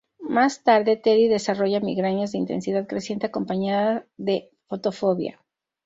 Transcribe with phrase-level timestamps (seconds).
[0.29, 5.39] Más tarde, Teddy desarrolla migrañas de intensidad creciente acompañada de fotofobia.